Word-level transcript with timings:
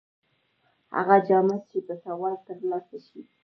هغه 0.95 1.15
جامه 1.27 1.57
چې 1.69 1.77
په 1.87 1.93
سوال 2.03 2.35
تر 2.47 2.57
لاسه 2.69 2.97
شي. 3.07 3.21